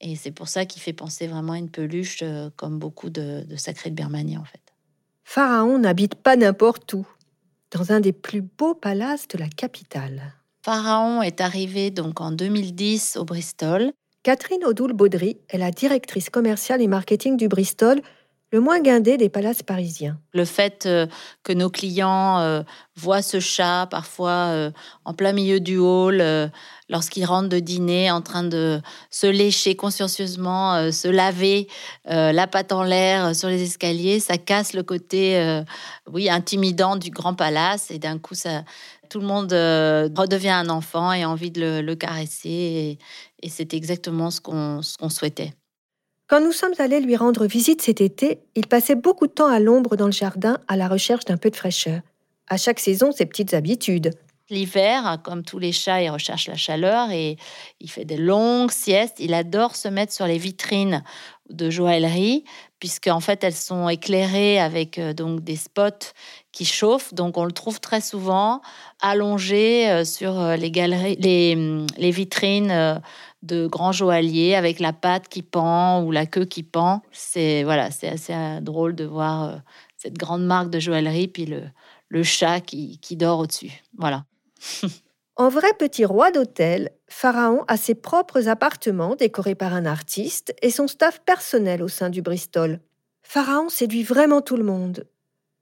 Et 0.00 0.16
c'est 0.16 0.32
pour 0.32 0.48
ça 0.48 0.64
qu'il 0.64 0.80
fait 0.80 0.94
penser 0.94 1.26
vraiment 1.26 1.52
à 1.52 1.58
une 1.58 1.70
peluche, 1.70 2.20
euh, 2.22 2.48
comme 2.56 2.78
beaucoup 2.78 3.10
de, 3.10 3.44
de 3.44 3.56
sacrés 3.56 3.90
de 3.90 3.94
Birmanie 3.94 4.38
en 4.38 4.44
fait. 4.44 4.61
Pharaon 5.34 5.78
n'habite 5.78 6.14
pas 6.14 6.36
n'importe 6.36 6.92
où, 6.92 7.06
dans 7.70 7.90
un 7.90 8.00
des 8.00 8.12
plus 8.12 8.42
beaux 8.42 8.74
palaces 8.74 9.28
de 9.28 9.38
la 9.38 9.48
capitale. 9.48 10.34
Pharaon 10.62 11.22
est 11.22 11.40
arrivé 11.40 11.90
donc 11.90 12.20
en 12.20 12.32
2010 12.32 13.16
au 13.16 13.24
Bristol. 13.24 13.92
Catherine 14.24 14.62
Odoul-Baudry 14.62 15.38
est 15.48 15.56
la 15.56 15.70
directrice 15.70 16.28
commerciale 16.28 16.82
et 16.82 16.86
marketing 16.86 17.38
du 17.38 17.48
Bristol, 17.48 18.02
le 18.52 18.60
moins 18.60 18.80
guindé 18.80 19.16
des 19.16 19.30
palaces 19.30 19.62
parisiens. 19.62 20.18
Le 20.34 20.44
fait 20.44 20.84
euh, 20.84 21.06
que 21.42 21.54
nos 21.54 21.70
clients 21.70 22.38
euh, 22.40 22.62
voient 22.94 23.22
ce 23.22 23.40
chat 23.40 23.88
parfois 23.90 24.50
euh, 24.50 24.70
en 25.06 25.14
plein 25.14 25.32
milieu 25.32 25.58
du 25.58 25.78
hall, 25.78 26.22
lorsqu'ils 26.90 27.24
rentrent 27.24 27.48
de 27.48 27.58
dîner, 27.58 28.10
en 28.10 28.20
train 28.20 28.44
de 28.44 28.82
se 29.10 29.26
lécher 29.26 29.74
consciencieusement, 29.74 30.92
se 30.92 31.08
laver 31.08 31.66
la 32.04 32.46
patte 32.46 32.72
en 32.72 32.82
l'air 32.82 33.34
sur 33.34 33.48
les 33.48 33.62
escaliers, 33.62 34.20
ça 34.20 34.36
casse 34.36 34.74
le 34.74 34.82
côté, 34.82 35.62
oui, 36.12 36.28
intimidant 36.28 36.96
du 36.96 37.10
grand 37.10 37.34
palace 37.34 37.90
et 37.90 37.98
d'un 37.98 38.18
coup, 38.18 38.34
ça, 38.34 38.64
tout 39.08 39.20
le 39.20 39.26
monde 39.26 39.52
redevient 39.52 40.50
un 40.50 40.68
enfant 40.68 41.12
et 41.12 41.22
a 41.22 41.30
envie 41.30 41.50
de 41.50 41.80
le, 41.80 41.94
caresser. 41.94 42.98
Et, 43.42 43.48
c'est 43.48 43.72
exactement 43.72 44.30
ce 44.30 44.40
qu'on 44.40 45.08
souhaitait. 45.08 45.54
Quand 46.32 46.40
nous 46.40 46.52
sommes 46.52 46.72
allés 46.78 47.00
lui 47.00 47.14
rendre 47.14 47.44
visite 47.44 47.82
cet 47.82 48.00
été, 48.00 48.40
il 48.54 48.66
passait 48.66 48.94
beaucoup 48.94 49.26
de 49.26 49.32
temps 49.32 49.48
à 49.48 49.60
l'ombre 49.60 49.96
dans 49.96 50.06
le 50.06 50.12
jardin 50.12 50.56
à 50.66 50.78
la 50.78 50.88
recherche 50.88 51.26
d'un 51.26 51.36
peu 51.36 51.50
de 51.50 51.56
fraîcheur. 51.56 52.00
À 52.48 52.56
chaque 52.56 52.80
saison, 52.80 53.12
ses 53.12 53.26
petites 53.26 53.52
habitudes. 53.52 54.12
L'hiver, 54.48 55.18
comme 55.24 55.42
tous 55.42 55.58
les 55.58 55.72
chats, 55.72 56.00
il 56.00 56.08
recherche 56.08 56.48
la 56.48 56.56
chaleur 56.56 57.10
et 57.10 57.36
il 57.80 57.90
fait 57.90 58.06
des 58.06 58.16
longues 58.16 58.70
siestes. 58.70 59.16
Il 59.18 59.34
adore 59.34 59.76
se 59.76 59.88
mettre 59.88 60.14
sur 60.14 60.26
les 60.26 60.38
vitrines 60.38 61.04
de 61.50 61.68
joaillerie, 61.68 62.44
puisque 62.78 63.08
en 63.08 63.20
fait 63.20 63.44
elles 63.44 63.52
sont 63.52 63.90
éclairées 63.90 64.58
avec 64.58 64.98
euh, 64.98 65.12
donc 65.12 65.40
des 65.40 65.56
spots 65.56 66.14
qui 66.50 66.64
chauffent. 66.64 67.12
Donc 67.12 67.36
on 67.36 67.44
le 67.44 67.52
trouve 67.52 67.78
très 67.78 68.00
souvent 68.00 68.62
allongé 69.02 69.90
euh, 69.90 70.04
sur 70.04 70.40
euh, 70.40 70.56
les 70.56 70.70
galeries, 70.70 71.16
les, 71.16 71.54
hum, 71.56 71.86
les 71.98 72.10
vitrines 72.10 73.02
de 73.42 73.66
grands 73.66 73.92
joailliers 73.92 74.54
avec 74.54 74.78
la 74.78 74.92
patte 74.92 75.28
qui 75.28 75.42
pend 75.42 76.02
ou 76.04 76.10
la 76.10 76.26
queue 76.26 76.44
qui 76.44 76.62
pend. 76.62 77.02
C'est 77.10 77.64
voilà, 77.64 77.90
c'est 77.90 78.08
assez 78.08 78.34
euh, 78.34 78.60
drôle 78.60 78.94
de 78.94 79.04
voir 79.04 79.44
euh, 79.44 79.56
cette 79.96 80.16
grande 80.16 80.44
marque 80.44 80.70
de 80.70 80.78
joaillerie 80.78 81.28
puis 81.28 81.46
le, 81.46 81.62
le 82.08 82.22
chat 82.22 82.60
qui, 82.60 82.98
qui 82.98 83.16
dort 83.16 83.40
au-dessus. 83.40 83.72
Voilà. 83.98 84.24
en 85.36 85.48
vrai 85.48 85.68
petit 85.78 86.04
roi 86.04 86.30
d'hôtel, 86.30 86.90
Pharaon 87.08 87.64
a 87.68 87.76
ses 87.76 87.94
propres 87.94 88.48
appartements 88.48 89.16
décorés 89.16 89.54
par 89.54 89.74
un 89.74 89.86
artiste 89.86 90.54
et 90.62 90.70
son 90.70 90.86
staff 90.86 91.20
personnel 91.24 91.82
au 91.82 91.88
sein 91.88 92.10
du 92.10 92.22
Bristol. 92.22 92.80
Pharaon 93.22 93.68
séduit 93.68 94.02
vraiment 94.02 94.40
tout 94.40 94.56
le 94.56 94.64
monde. 94.64 95.06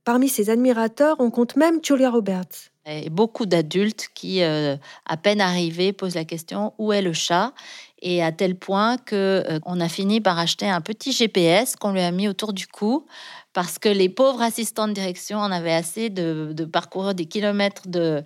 Parmi 0.05 0.29
ses 0.29 0.51
admirateurs, 0.51 1.17
on 1.19 1.31
compte 1.31 1.57
même 1.57 1.81
Julia 1.83 2.11
Roberts. 2.11 2.70
Et 2.87 3.11
beaucoup 3.11 3.45
d'adultes 3.45 4.09
qui, 4.15 4.43
euh, 4.43 4.77
à 5.05 5.17
peine 5.19 5.41
arrivés, 5.41 5.93
posent 5.93 6.15
la 6.15 6.25
question 6.25 6.73
où 6.79 6.93
est 6.93 7.03
le 7.03 7.13
chat? 7.13 7.53
Et 8.01 8.23
à 8.23 8.33
tel 8.33 8.57
point 8.57 8.97
que 8.97 9.45
euh, 9.47 9.61
on 9.67 9.81
a 9.81 9.89
fini 9.89 10.23
par 10.23 10.39
acheter 10.39 10.69
un 10.69 10.81
petit 10.81 11.13
GPS 11.13 11.77
qu'on 11.77 11.93
lui 11.93 12.01
a 12.01 12.11
mis 12.11 12.27
autour 12.27 12.55
du 12.55 12.67
cou 12.67 13.07
parce 13.53 13.79
que 13.79 13.91
les 13.91 14.09
pauvres 14.09 14.41
assistants 14.41 14.89
de 14.89 14.95
direction 14.95 15.39
en 15.39 15.53
avaient 15.53 15.75
assez 15.75 16.09
de, 16.09 16.55
parcourir 16.73 17.15
des 17.15 17.27
kilomètres 17.27 17.83
de, 17.87 18.25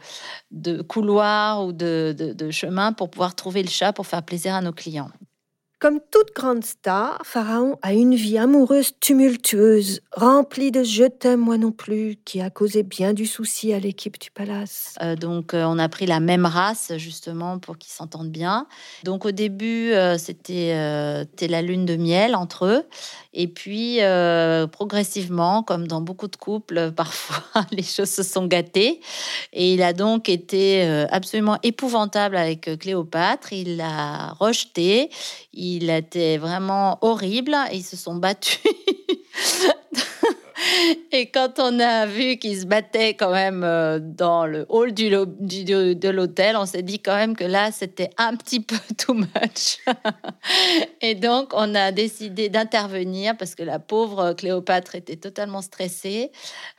couloirs 0.82 1.66
ou 1.66 1.72
de, 1.72 2.14
de 2.16 2.50
chemins 2.50 2.92
pour 2.92 3.10
pouvoir 3.10 3.34
trouver 3.34 3.62
le 3.62 3.70
chat 3.70 3.92
pour 3.92 4.06
faire 4.06 4.22
plaisir 4.22 4.54
à 4.54 4.60
nos 4.60 4.72
clients. 4.72 5.10
Comme 5.84 6.00
toute 6.10 6.34
grande 6.34 6.64
star, 6.64 7.20
Pharaon 7.24 7.76
a 7.82 7.92
une 7.92 8.14
vie 8.14 8.38
amoureuse 8.38 8.92
tumultueuse, 9.00 10.00
remplie 10.12 10.70
de 10.70 10.82
je 10.82 11.04
t'aime 11.04 11.40
moi 11.40 11.58
non 11.58 11.72
plus, 11.72 12.16
qui 12.24 12.40
a 12.40 12.48
causé 12.48 12.82
bien 12.82 13.12
du 13.12 13.26
souci 13.26 13.70
à 13.74 13.80
l'équipe 13.80 14.18
du 14.18 14.30
palace. 14.30 14.94
Euh, 15.02 15.14
donc 15.14 15.52
euh, 15.52 15.62
on 15.66 15.78
a 15.78 15.86
pris 15.90 16.06
la 16.06 16.20
même 16.20 16.46
race 16.46 16.92
justement 16.96 17.58
pour 17.58 17.76
qu'ils 17.76 17.92
s'entendent 17.92 18.30
bien. 18.30 18.66
Donc 19.02 19.26
au 19.26 19.30
début 19.30 19.92
euh, 19.92 20.16
c'était 20.16 20.72
la 21.48 21.60
lune 21.60 21.84
de 21.84 21.96
miel 21.96 22.34
entre 22.34 22.64
eux, 22.64 22.84
et 23.34 23.46
puis 23.46 23.98
progressivement, 24.72 25.62
comme 25.62 25.86
dans 25.86 26.00
beaucoup 26.00 26.28
de 26.28 26.36
couples, 26.36 26.92
parfois 26.96 27.66
les 27.72 27.82
choses 27.82 28.08
se 28.08 28.22
sont 28.22 28.46
gâtées, 28.46 29.02
et 29.52 29.74
il 29.74 29.82
a 29.82 29.92
donc 29.92 30.30
été 30.30 30.82
absolument 31.10 31.58
épouvantable 31.62 32.36
avec 32.36 32.70
Cléopâtre. 32.78 33.52
Il 33.52 33.76
l'a 33.76 34.32
rejeté. 34.40 35.10
Il 35.52 35.73
était 35.90 36.38
vraiment 36.38 36.98
horrible. 37.00 37.56
Ils 37.72 37.82
se 37.82 37.96
sont 37.96 38.14
battus. 38.14 38.60
Et 41.12 41.30
quand 41.30 41.58
on 41.58 41.78
a 41.80 42.06
vu 42.06 42.36
qu'ils 42.38 42.60
se 42.60 42.66
battaient 42.66 43.14
quand 43.14 43.30
même 43.30 43.62
euh, 43.64 43.98
dans 44.00 44.46
le 44.46 44.66
hall 44.68 44.92
du, 44.92 45.10
de 45.10 46.08
l'hôtel, 46.08 46.56
on 46.56 46.66
s'est 46.66 46.82
dit 46.82 47.00
quand 47.00 47.14
même 47.14 47.36
que 47.36 47.44
là, 47.44 47.70
c'était 47.70 48.10
un 48.18 48.36
petit 48.36 48.60
peu 48.60 48.76
too 48.98 49.14
much. 49.14 49.78
Et 51.00 51.14
donc, 51.14 51.52
on 51.54 51.74
a 51.74 51.92
décidé 51.92 52.48
d'intervenir 52.48 53.36
parce 53.36 53.54
que 53.54 53.62
la 53.62 53.78
pauvre 53.78 54.32
Cléopâtre 54.32 54.94
était 54.94 55.16
totalement 55.16 55.62
stressée, 55.62 56.32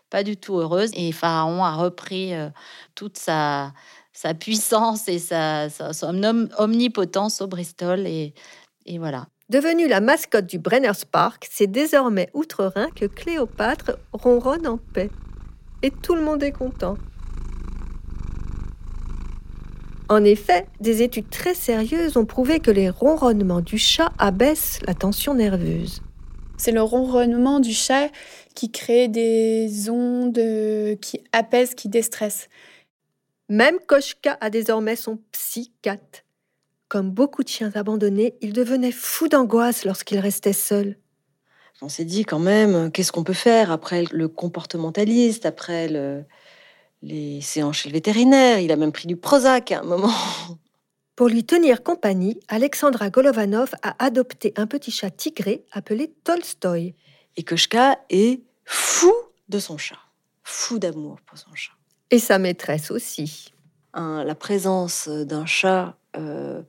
pas 0.10 0.24
du 0.24 0.38
tout 0.38 0.58
heureuse. 0.58 0.92
Et 0.94 1.12
Pharaon 1.12 1.64
a 1.64 1.76
repris 1.76 2.34
euh, 2.34 2.50
toute 2.96 3.18
sa, 3.18 3.74
sa 4.14 4.34
puissance 4.34 5.08
et 5.08 5.20
sa, 5.20 5.70
son 5.70 6.24
omnipotence 6.58 7.42
au 7.42 7.48
Bristol. 7.48 8.08
Et 8.08 8.34
et 8.86 8.98
voilà. 8.98 9.28
Devenue 9.50 9.88
la 9.88 10.02
mascotte 10.02 10.48
du 10.48 10.58
Brenner's 10.58 11.06
Park, 11.06 11.48
c'est 11.52 11.68
désormais 11.68 12.30
outre-Rhin 12.34 12.88
que 12.96 13.06
Cléopâtre 13.06 14.00
ronronne 14.12 14.66
en 14.66 14.78
paix. 14.78 15.12
Et 15.84 15.92
tout 15.92 16.16
le 16.16 16.22
monde 16.22 16.42
est 16.42 16.52
content. 16.52 16.98
En 20.10 20.24
effet, 20.24 20.68
des 20.80 21.02
études 21.02 21.30
très 21.30 21.54
sérieuses 21.54 22.18
ont 22.18 22.26
prouvé 22.26 22.60
que 22.60 22.72
les 22.72 22.90
ronronnements 22.90 23.62
du 23.62 23.78
chat 23.78 24.12
abaissent 24.18 24.80
la 24.86 24.94
tension 24.94 25.34
nerveuse. 25.34 26.02
C'est 26.58 26.72
le 26.72 26.82
ronronnement 26.82 27.60
du 27.60 27.74
chat 27.74 28.10
qui 28.56 28.72
crée 28.72 29.08
des 29.08 29.90
ondes 29.90 30.40
qui 31.02 31.22
apaisent, 31.32 31.76
qui 31.76 31.90
déstressent. 31.90 32.50
Même 33.50 33.78
Koshka 33.88 34.38
a 34.42 34.50
désormais 34.50 34.96
son 34.96 35.20
psychiatre. 35.32 36.25
Comme 36.96 37.12
beaucoup 37.12 37.44
de 37.44 37.50
chiens 37.50 37.74
abandonnés, 37.76 38.38
il 38.40 38.54
devenait 38.54 38.94
fou 38.94 39.28
d'angoisse 39.28 39.84
lorsqu'il 39.84 40.18
restait 40.18 40.54
seul. 40.54 40.96
On 41.82 41.90
s'est 41.90 42.06
dit 42.06 42.24
quand 42.24 42.40
même, 42.40 42.90
qu'est-ce 42.90 43.12
qu'on 43.12 43.26
peut 43.26 43.34
faire 43.34 43.70
après 43.70 44.06
le 44.14 44.30
comportementaliste, 44.30 45.46
après 45.46 45.90
les 47.02 47.42
séances 47.42 47.80
chez 47.80 47.90
le 47.90 47.94
vétérinaire? 47.96 48.60
Il 48.60 48.72
a 48.72 48.78
même 48.78 48.94
pris 48.94 49.08
du 49.08 49.18
Prozac 49.18 49.74
à 49.74 49.82
un 49.82 49.84
moment. 49.84 50.14
Pour 51.18 51.28
lui 51.28 51.44
tenir 51.44 51.84
compagnie, 51.84 52.40
Alexandra 52.48 53.10
Golovanov 53.10 53.76
a 53.84 54.02
adopté 54.02 54.54
un 54.56 54.66
petit 54.66 54.92
chat 54.92 55.10
tigré 55.10 55.66
appelé 55.74 56.14
Tolstoy. 56.24 56.96
Et 57.36 57.44
Koshka 57.44 58.00
est 58.10 58.40
fou 58.64 59.12
de 59.50 59.60
son 59.60 59.78
chat, 59.78 60.00
fou 60.44 60.80
d'amour 60.80 61.20
pour 61.26 61.38
son 61.38 61.54
chat. 61.56 61.74
Et 62.10 62.20
sa 62.20 62.40
maîtresse 62.40 62.90
aussi. 62.90 63.52
la 63.94 64.36
présence 64.36 65.10
d'un 65.10 65.46
chat 65.46 65.98
euh, 66.16 66.62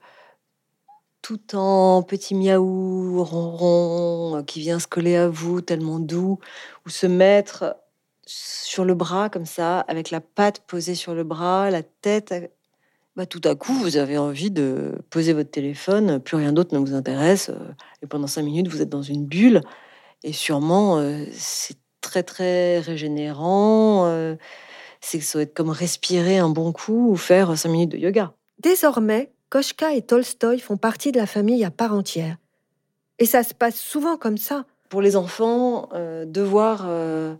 tout 1.26 1.56
en 1.56 2.04
petit 2.04 2.37
miaou, 2.37 3.25
ronron, 3.25 4.37
euh, 4.37 4.42
qui 4.45 4.61
vient 4.61 4.78
se 4.78 4.87
coller 4.87 5.16
à 5.16 5.28
vous, 5.28 5.61
tellement 5.61 5.99
doux, 5.99 6.38
ou 6.87 6.88
se 6.88 7.09
mettre 7.09 7.76
sur 8.26 8.85
le 8.85 8.95
bras 8.95 9.28
comme 9.28 9.45
ça, 9.45 9.80
avec 9.80 10.12
la 10.12 10.21
patte 10.21 10.61
posée 10.61 10.95
sur 10.95 11.14
le 11.14 11.25
bras, 11.25 11.68
la 11.68 11.83
tête. 11.83 12.33
Bah, 13.16 13.26
tout 13.26 13.40
à 13.42 13.56
coup, 13.56 13.73
vous 13.73 13.97
avez 13.97 14.18
envie 14.18 14.52
de 14.52 14.92
poser 15.11 15.33
votre 15.33 15.50
téléphone, 15.50 16.21
plus 16.21 16.37
rien 16.37 16.52
d'autre 16.52 16.73
ne 16.73 16.78
vous 16.78 16.95
intéresse, 16.95 17.49
euh, 17.49 17.73
et 18.02 18.06
pendant 18.06 18.28
cinq 18.28 18.42
minutes, 18.42 18.68
vous 18.68 18.80
êtes 18.80 18.88
dans 18.88 19.02
une 19.02 19.26
bulle, 19.26 19.62
et 20.23 20.33
sûrement, 20.33 21.04
c'est 21.33 21.78
très 22.00 22.23
très 22.23 22.78
régénérant 22.78 24.37
c'est 25.00 25.18
que 25.18 25.25
ça 25.25 25.38
va 25.38 25.42
être 25.42 25.54
comme 25.54 25.71
respirer 25.71 26.38
un 26.38 26.49
bon 26.49 26.73
coup 26.73 27.11
ou 27.11 27.16
faire 27.16 27.56
cinq 27.56 27.68
minutes 27.68 27.92
de 27.92 27.99
yoga. 27.99 28.33
Désormais, 28.61 29.30
Koshka 29.50 29.95
et 29.95 30.03
Tolstoï 30.03 30.59
font 30.59 30.76
partie 30.76 31.12
de 31.12 31.19
la 31.19 31.26
famille 31.26 31.65
à 31.65 31.71
part 31.71 31.93
entière. 31.93 32.37
Et 33.19 33.26
ça 33.26 33.43
se 33.43 33.55
passe 33.55 33.76
souvent 33.76 34.17
comme 34.17 34.38
ça. 34.38 34.67
Pour 34.88 35.03
les 35.03 35.17
enfants, 35.17 35.88
euh, 35.95 36.25
devoir, 36.26 36.85
euh, 36.87 37.35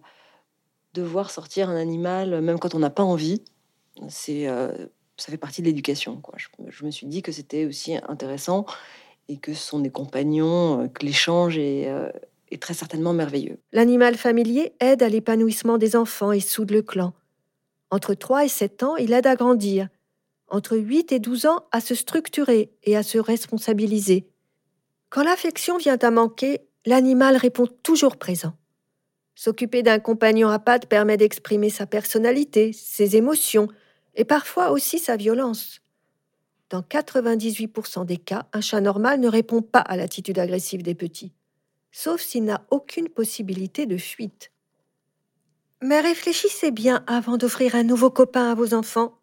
devoir 0.94 1.30
sortir 1.30 1.68
un 1.68 1.76
animal, 1.76 2.40
même 2.40 2.58
quand 2.58 2.75
on 2.75 2.78
n'a 2.78 2.90
pas 2.90 3.02
envie, 3.02 3.42
c'est, 4.08 4.48
euh, 4.48 4.72
ça 5.16 5.30
fait 5.30 5.36
partie 5.36 5.62
de 5.62 5.66
l'éducation. 5.66 6.16
Quoi. 6.16 6.34
Je, 6.36 6.48
je 6.68 6.84
me 6.84 6.90
suis 6.90 7.06
dit 7.06 7.22
que 7.22 7.32
c'était 7.32 7.66
aussi 7.66 7.96
intéressant 8.08 8.66
et 9.28 9.36
que 9.38 9.52
ce 9.52 9.62
sont 9.62 9.80
des 9.80 9.90
compagnons, 9.90 10.88
que 10.88 11.04
l'échange 11.04 11.58
est, 11.58 11.88
est 12.50 12.62
très 12.62 12.75
certainement 12.75 13.12
merveilleux. 13.12 13.58
L'animal 13.72 14.14
familier 14.14 14.72
aide 14.78 15.02
à 15.02 15.08
l'épanouissement 15.08 15.78
des 15.78 15.96
enfants 15.96 16.30
et 16.30 16.40
soude 16.40 16.70
le 16.70 16.82
clan. 16.82 17.12
Entre 17.90 18.14
3 18.14 18.44
et 18.44 18.48
7 18.48 18.82
ans, 18.84 18.96
il 18.96 19.12
aide 19.12 19.26
à 19.26 19.34
grandir. 19.34 19.88
Entre 20.48 20.76
8 20.76 21.12
et 21.12 21.18
12 21.18 21.46
ans, 21.46 21.66
à 21.72 21.80
se 21.80 21.94
structurer 21.94 22.70
et 22.84 22.96
à 22.96 23.02
se 23.02 23.18
responsabiliser. 23.18 24.28
Quand 25.10 25.24
l'affection 25.24 25.76
vient 25.76 25.98
à 25.98 26.10
manquer, 26.10 26.60
l'animal 26.84 27.36
répond 27.36 27.66
toujours 27.82 28.16
présent. 28.16 28.54
S'occuper 29.34 29.82
d'un 29.82 29.98
compagnon 29.98 30.48
à 30.48 30.58
pattes 30.58 30.86
permet 30.86 31.16
d'exprimer 31.16 31.68
sa 31.68 31.86
personnalité, 31.86 32.72
ses 32.72 33.16
émotions 33.16 33.68
et 34.14 34.24
parfois 34.24 34.70
aussi 34.70 34.98
sa 34.98 35.16
violence. 35.16 35.80
Dans 36.70 36.80
98% 36.80 38.06
des 38.06 38.16
cas, 38.16 38.46
un 38.52 38.60
chat 38.60 38.80
normal 38.80 39.20
ne 39.20 39.28
répond 39.28 39.62
pas 39.62 39.80
à 39.80 39.96
l'attitude 39.96 40.38
agressive 40.38 40.82
des 40.82 40.94
petits, 40.94 41.32
sauf 41.92 42.20
s'il 42.20 42.44
n'a 42.44 42.66
aucune 42.70 43.08
possibilité 43.08 43.86
de 43.86 43.96
fuite. 43.96 44.50
Mais 45.82 46.00
réfléchissez 46.00 46.70
bien 46.70 47.04
avant 47.06 47.36
d'offrir 47.36 47.74
un 47.74 47.82
nouveau 47.82 48.10
copain 48.10 48.50
à 48.50 48.54
vos 48.54 48.74
enfants. 48.74 49.15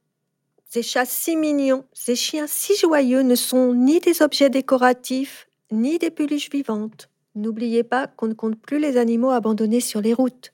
Ces 0.74 0.82
chats 0.82 1.06
si 1.06 1.36
mignons, 1.36 1.86
ces 1.94 2.16
chiens 2.16 2.48
si 2.48 2.76
joyeux 2.76 3.22
ne 3.22 3.36
sont 3.36 3.76
ni 3.76 4.00
des 4.00 4.24
objets 4.24 4.50
décoratifs, 4.50 5.48
ni 5.72 6.00
des 6.00 6.10
peluches 6.10 6.50
vivantes. 6.50 7.10
N'oubliez 7.36 7.84
pas 7.84 8.08
qu'on 8.08 8.26
ne 8.26 8.34
compte 8.34 8.60
plus 8.60 8.80
les 8.80 8.98
animaux 8.98 9.30
abandonnés 9.30 9.82
sur 9.82 10.02
les 10.02 10.16
routes. 10.16 10.52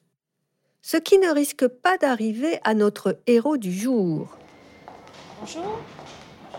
Ce 0.82 0.98
qui 0.98 1.20
ne 1.20 1.34
risque 1.34 1.66
pas 1.70 1.98
d'arriver 1.98 2.60
à 2.66 2.74
notre 2.74 3.18
héros 3.28 3.56
du 3.56 3.72
jour. 3.72 4.28
Bonjour. 5.40 5.80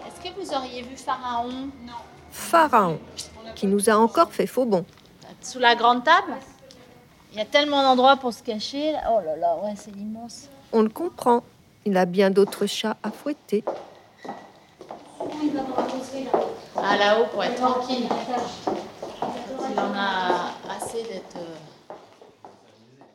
Est-ce 0.06 0.30
que 0.30 0.40
vous 0.40 0.54
auriez 0.54 0.80
vu 0.80 0.96
Pharaon? 0.96 1.68
Pharaon, 2.30 2.98
qui 3.56 3.66
nous 3.66 3.90
a 3.90 3.94
encore 3.94 4.32
fait 4.32 4.46
faux 4.46 4.64
bon. 4.64 4.86
Sous 5.42 5.58
la 5.58 5.74
grande 5.74 6.02
table? 6.02 6.32
Il 7.32 7.36
y 7.36 7.42
a 7.42 7.44
tellement 7.44 7.82
d'endroits 7.82 8.16
pour 8.16 8.32
se 8.32 8.42
cacher. 8.42 8.94
Oh 9.10 9.20
là 9.22 9.36
là, 9.36 9.58
ouais, 9.62 9.74
c'est 9.76 9.90
immense. 9.90 10.48
On 10.72 10.80
le 10.80 10.88
comprend. 10.88 11.44
Il 11.86 11.96
a 11.96 12.04
bien 12.06 12.30
d'autres 12.30 12.66
chats 12.66 12.96
à 13.02 13.10
fouetter. 13.10 13.64
Ah 16.76 16.96
là-haut 16.96 17.26
pour 17.32 17.42
être 17.44 17.56
tranquille. 17.56 18.04
Il 19.72 19.78
en 19.78 19.92
a 19.94 20.54
assez 20.76 21.02
d'être. 21.02 21.36
euh, 21.36 21.94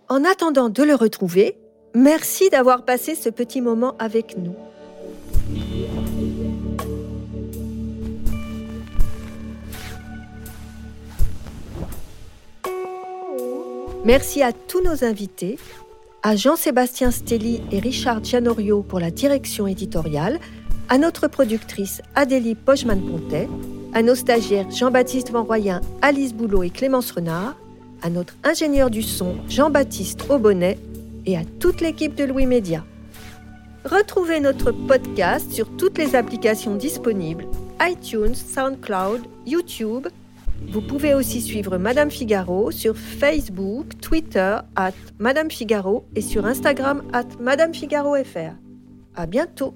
En 0.09 0.23
attendant 0.23 0.69
de 0.69 0.83
le 0.83 0.95
retrouver, 0.95 1.57
merci 1.93 2.49
d'avoir 2.49 2.83
passé 2.85 3.15
ce 3.15 3.29
petit 3.29 3.61
moment 3.61 3.95
avec 3.99 4.37
nous. 4.37 4.55
Merci 14.03 14.43
à 14.43 14.53
tous 14.53 14.81
nos 14.81 15.03
invités, 15.03 15.57
à 16.25 16.35
Jean-Sébastien 16.35 17.11
Stelli 17.11 17.61
et 17.71 17.79
Richard 17.79 18.23
Gianorio 18.23 18.81
pour 18.81 18.99
la 18.99 19.11
direction 19.11 19.67
éditoriale, 19.67 20.39
à 20.89 20.97
notre 20.97 21.27
productrice 21.27 22.01
Adélie 22.15 22.55
Pojman-Pontet, 22.55 23.47
à 23.93 24.01
nos 24.01 24.15
stagiaires 24.15 24.71
Jean-Baptiste 24.71 25.29
Van 25.29 25.43
Royen, 25.43 25.81
Alice 26.01 26.33
Boulot 26.33 26.63
et 26.63 26.71
Clémence 26.71 27.11
Renard, 27.11 27.55
à 28.01 28.09
notre 28.09 28.33
ingénieur 28.43 28.89
du 28.89 29.03
son 29.03 29.35
Jean-Baptiste 29.49 30.21
Aubonnet 30.27 30.79
et 31.27 31.37
à 31.37 31.41
toute 31.59 31.79
l'équipe 31.79 32.15
de 32.15 32.23
Louis 32.23 32.47
Média. 32.47 32.83
Retrouvez 33.83 34.39
notre 34.39 34.71
podcast 34.71 35.51
sur 35.51 35.69
toutes 35.77 35.99
les 35.99 36.15
applications 36.15 36.73
disponibles 36.73 37.45
iTunes, 37.79 38.33
SoundCloud, 38.33 39.21
YouTube. 39.45 40.07
Vous 40.67 40.81
pouvez 40.81 41.13
aussi 41.13 41.41
suivre 41.41 41.77
Madame 41.77 42.11
Figaro 42.11 42.71
sur 42.71 42.97
Facebook, 42.97 43.99
Twitter, 44.01 44.57
at 44.75 44.91
Madame 45.19 45.51
Figaro 45.51 46.05
et 46.15 46.21
sur 46.21 46.45
Instagram, 46.45 47.03
at 47.13 47.27
Madame 47.39 47.73
Figaro 47.73 48.15
FR. 48.15 48.55
À 49.15 49.25
bientôt! 49.25 49.75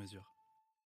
mesure. 0.01 0.40